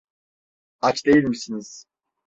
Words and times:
Aç 0.81 1.05
değil 1.05 1.23
misiniz? 1.23 1.85